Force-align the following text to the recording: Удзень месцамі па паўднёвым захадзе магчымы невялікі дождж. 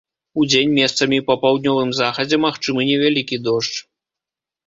Удзень 0.43 0.71
месцамі 0.77 1.19
па 1.27 1.33
паўднёвым 1.43 1.91
захадзе 1.99 2.37
магчымы 2.45 2.81
невялікі 2.89 3.35
дождж. 3.49 3.75